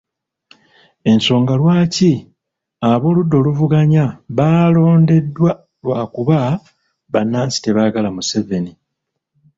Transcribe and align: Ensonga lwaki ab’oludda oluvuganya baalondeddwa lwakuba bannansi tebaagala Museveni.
Ensonga 1.11 1.53
lwaki 1.61 2.11
ab’oludda 2.91 3.35
oluvuganya 3.41 4.05
baalondeddwa 4.37 5.51
lwakuba 5.83 6.39
bannansi 7.11 7.57
tebaagala 7.63 8.09
Museveni. 8.15 8.71